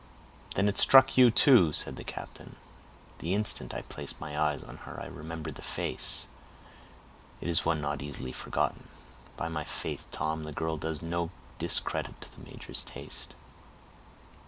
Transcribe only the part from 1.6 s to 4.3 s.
said the captain. "The instant I placed